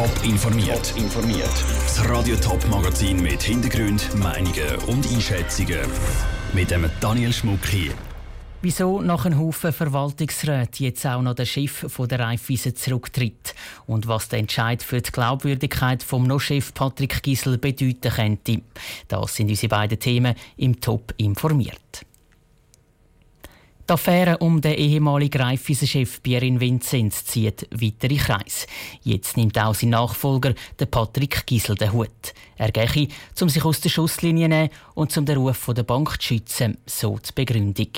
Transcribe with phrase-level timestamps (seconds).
[0.00, 0.94] Top informiert.
[0.96, 1.52] informiert.
[1.84, 5.80] Das Radio Top Magazin mit Hintergrund, Meinungen und Einschätzungen
[6.54, 7.92] mit dem Daniel Schmuck hier.
[8.62, 13.54] Wieso nach einem Haufen Verwaltungsräte jetzt auch noch der Chef von der Raiffeisen zurücktritt
[13.86, 18.62] und was der Entscheid für die Glaubwürdigkeit vom No-Chef Patrick Gisel bedeuten könnte.
[19.06, 22.06] Das sind unsere beiden Themen im Top informiert.
[23.90, 28.68] Die Affäre um den ehemaligen Raiffeisen-Chef Pierin Vinzenz zieht weitere Kreise.
[29.02, 32.32] Jetzt nimmt auch sein Nachfolger, der Patrick Gisel, den Hut.
[32.56, 33.08] Er gehe,
[33.40, 36.78] um sich aus der Schusslinie zu nehmen und um den Ruf der Bank zu schützen,
[36.86, 37.88] so die Begründung.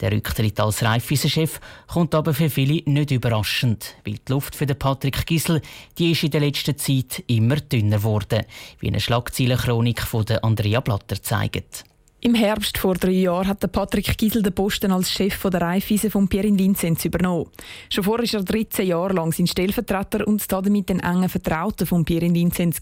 [0.00, 4.76] Der Rücktritt als Raiffeisen-Chef kommt aber für viele nicht überraschend, weil die Luft für den
[4.76, 5.62] Patrick Gisel
[5.98, 8.42] die ist in der letzten Zeit immer dünner geworden,
[8.80, 11.84] wie eine Schlagzeilenchronik von Andrea Blatter zeigt.
[12.20, 16.26] Im Herbst vor drei Jahren hat Patrick Giesel den Posten als Chef der Raiffeisen von
[16.26, 17.48] Pierin Vinzenz übernommen.
[17.90, 22.04] Schon vorher war er 13 Jahre lang sein Stellvertreter und damit den engen Vertrauten von
[22.04, 22.80] Pierin Vinzenz.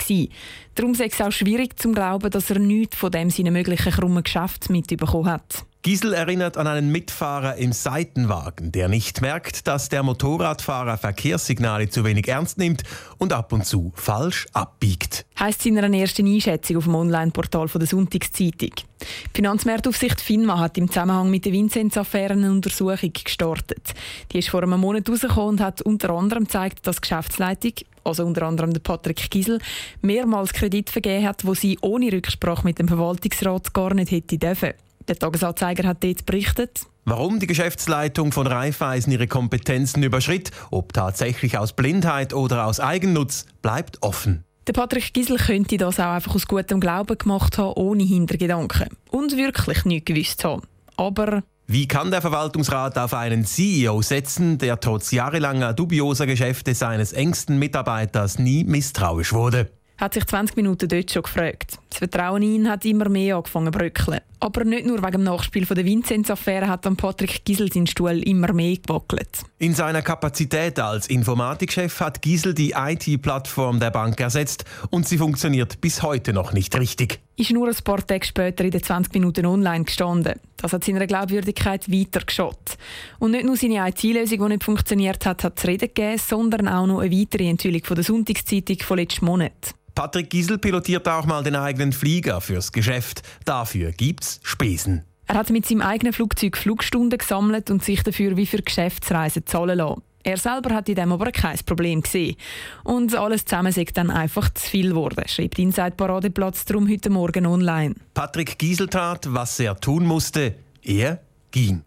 [0.74, 4.24] Darum ist es auch schwierig zu glauben, dass er nichts von dem seinen möglichen krummen
[4.24, 5.66] Geschäft mitbekommen hat.
[5.86, 12.02] Giesel erinnert an einen Mitfahrer im Seitenwagen, der nicht merkt, dass der Motorradfahrer Verkehrssignale zu
[12.02, 12.82] wenig ernst nimmt
[13.18, 15.26] und ab und zu falsch abbiegt.
[15.38, 18.72] Heißt in einer ersten Einschätzung auf dem Online-Portal der Sonntagszeitung.
[18.80, 23.94] Die Finanzmarktaufsicht FINMA hat im Zusammenhang mit der Vinzenz-Affäre eine Untersuchung gestartet.
[24.32, 28.24] Die ist vor einem Monat rausgekommen und hat unter anderem gezeigt, dass die Geschäftsleitung also
[28.24, 29.60] unter anderem der Patrick Giesel,
[30.00, 34.74] mehrmals Kredit vergeben hat, wo sie ohne Rücksprache mit dem Verwaltungsrat gar nicht hätte dürfen.
[35.08, 36.80] Der Tagesanzeiger hat dort berichtet.
[37.04, 43.46] Warum die Geschäftsleitung von Raiffeisen ihre Kompetenzen überschritt, ob tatsächlich aus Blindheit oder aus Eigennutz,
[43.62, 44.42] bleibt offen.
[44.66, 48.88] Der Patrick Gisel könnte das auch einfach aus gutem Glauben gemacht haben, ohne Hintergedanken.
[49.10, 50.62] Und wirklich nichts gewusst haben.
[50.96, 57.12] Aber wie kann der Verwaltungsrat auf einen CEO setzen, der trotz jahrelanger dubioser Geschäfte seines
[57.12, 59.70] engsten Mitarbeiters nie misstrauisch wurde?
[59.98, 61.78] Hat sich 20 Minuten dort schon gefragt.
[61.90, 64.20] Das Vertrauen in ihn hat immer mehr angefangen zu bröckeln.
[64.38, 68.22] Aber nicht nur wegen dem Nachspiel von der Vinzenz-Affäre hat dann Patrick Giesel seinen Stuhl
[68.22, 69.30] immer mehr gewackelt.
[69.58, 75.80] In seiner Kapazität als Informatikchef hat Giesel die IT-Plattform der Bank ersetzt und sie funktioniert
[75.80, 77.20] bis heute noch nicht richtig.
[77.36, 80.34] Ist nur ein paar Tage später in den 20 Minuten online gestanden.
[80.58, 82.76] Das hat seiner Glaubwürdigkeit weiter geschaut.
[83.18, 86.86] Und nicht nur seine IT-Lösung, die nicht funktioniert hat, hat es Reden gegeben, sondern auch
[86.86, 89.74] noch eine weitere Enthüllung von der Sonntagszeitung von letzten Monat.
[89.96, 93.22] Patrick Giesel pilotiert auch mal den eigenen Flieger fürs Geschäft.
[93.46, 95.04] Dafür gibt's Spesen.
[95.26, 99.78] Er hat mit seinem eigenen Flugzeug Flugstunden gesammelt und sich dafür wie für Geschäftsreisen zahlen
[99.78, 100.02] lassen.
[100.22, 102.36] Er selber hat in dem aber kein Problem gesehen.
[102.84, 107.46] Und alles zusammen ist dann einfach zu viel geworden, schreibt Inside Paradeplatz darum heute Morgen
[107.46, 107.94] online.
[108.12, 110.56] Patrick Giesel tat, was er tun musste.
[110.82, 111.20] Er
[111.50, 111.82] ging.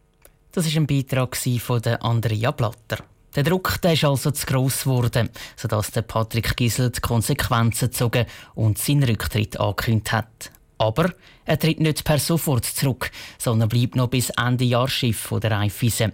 [0.52, 3.04] Das ist ein Beitrag von Andrea Blatter.
[3.36, 8.26] Der Druck der ist also zu gross geworden, sodass der Patrick Gisel die Konsequenzen gezogen
[8.56, 10.52] und seinen Rücktritt angekündigt hat.
[10.80, 11.14] Aber
[11.46, 16.14] er tritt nicht per sofort zurück, sondern bleibt noch bis Ende Jahr Schiff der Raiffeisen.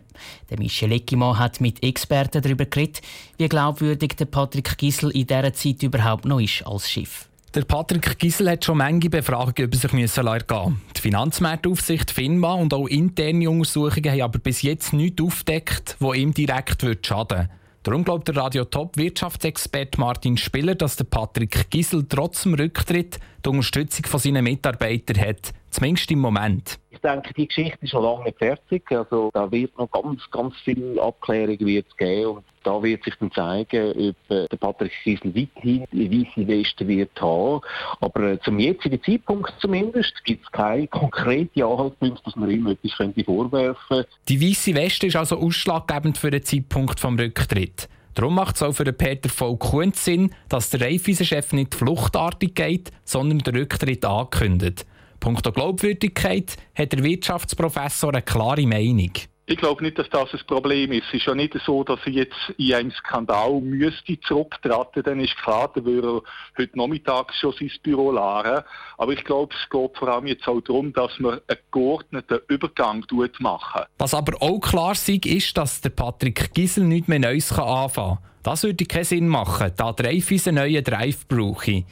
[0.49, 3.01] Der Michel Eckimann hat mit Experten darüber geredet,
[3.37, 7.29] wie glaubwürdig der Patrick Gisel in dieser Zeit überhaupt noch ist als Schiff.
[7.55, 10.81] Der Patrick Gisel hat schon manche Befragungen über sich müssen ergehen.
[10.97, 16.33] Die Finanzmarktaufsicht FINMA und auch interne Untersuchungen haben aber bis jetzt nichts aufgedeckt, wo ihm
[16.33, 17.49] direkt schaden würde.
[17.83, 23.19] Darum glaubt der Radio Top Wirtschaftsexperte Martin Spiller, dass der Patrick Gisel trotz dem Rücktritt
[23.45, 26.77] die Unterstützung von seinen Mitarbeitern hat, zumindest im Moment.
[27.05, 28.91] Denke, die Geschichte ist noch lange nicht fertig.
[28.91, 31.57] Also da wird noch ganz, ganz viele Abklärungen
[31.97, 36.87] geben und da wird sich dann zeigen, ob äh, der Patrick Gisel weiterhin weiße Weste
[36.87, 37.61] wird haben.
[38.01, 42.97] Aber äh, zum jetzigen Zeitpunkt zumindest gibt es keine konkrete Anhaltspunkte, dass man ihm etwas
[42.97, 44.09] könnte vorwerfen könnte.
[44.27, 47.87] Die weiße Weste ist also ausschlaggebend für den Zeitpunkt des Rücktritts.
[48.15, 53.39] Darum macht es auch für Peter Vollkuhn Sinn, dass der Raiffeisen-Chef nicht fluchtartig geht, sondern
[53.39, 54.85] den Rücktritt ankündigt.
[55.25, 59.09] Punkt Glaubwürdigkeit hat der Wirtschaftsprofessor eine klare Meinung.
[59.47, 61.05] Ich glaube nicht, dass das ein Problem ist.
[61.07, 65.01] Es ist ja nicht so, dass er jetzt in einem Skandal müsste zurücktreten.
[65.03, 68.63] Dann ist klar, dann würde er heute Nachmittag schon sein Büro leeren.
[68.99, 73.03] Aber ich glaube, es geht vor allem jetzt auch darum, dass man einen geordneten Übergang
[73.39, 73.81] machen.
[73.97, 78.25] Was aber auch klar ist, ist, dass der Patrick Gisel nichts mehr Neues anfangen kann.
[78.43, 81.83] Das würde keinen Sinn machen, da der Raiffeisen einen neuen Drive brauche.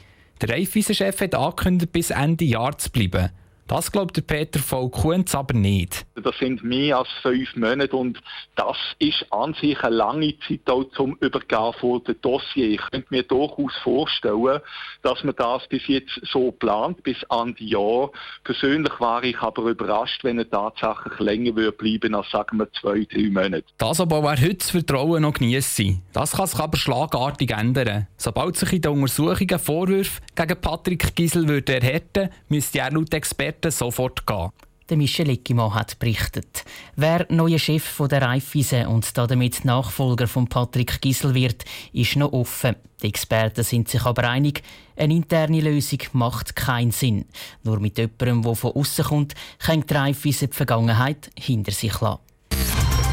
[0.44, 3.30] Der Raiffeisen-Chef hat angekündigt, bis Ende Jahr zu bleiben.
[3.66, 6.04] Das glaubt der Peter Voll Kunz aber nicht.
[6.22, 8.20] Das sind mehr als fünf Monate und
[8.56, 12.68] das ist an sich eine lange Zeit auch zum Übergehen von dem Dossier.
[12.68, 14.60] Ich könnte mir durchaus vorstellen,
[15.02, 18.10] dass man das bis jetzt so plant, bis an die Jahr.
[18.44, 23.06] Persönlich war ich aber überrascht, wenn er tatsächlich länger würde bleiben als sagen wir zwei,
[23.10, 23.64] drei Monate.
[23.78, 26.02] Das aber wer heute das Vertrauen noch geniessen.
[26.12, 28.08] Das kann sich aber schlagartig ändern.
[28.18, 33.53] Sobald sich in den Untersuchungen Vorwürfe gegen Patrick Gisel würde erhärten, müsste er laut Experten
[33.70, 34.50] sofort gehen.
[34.90, 36.62] Der Michel Eckimann hat berichtet.
[36.94, 41.64] Wer neuer Chef von der Raiffeisen und damit Nachfolger von Patrick Gisel wird,
[41.94, 42.76] ist noch offen.
[43.02, 44.62] Die Experten sind sich aber einig,
[44.94, 47.24] eine interne Lösung macht keinen Sinn.
[47.62, 52.20] Nur mit jemandem, der von außen kommt, kann die Raiffeisen die Vergangenheit hinter sich lassen.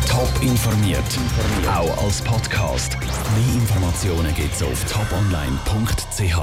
[0.10, 1.00] Top informiert,
[1.68, 2.98] auch als Podcast.
[3.00, 6.36] Mehr Informationen gibt es auf toponline.ch.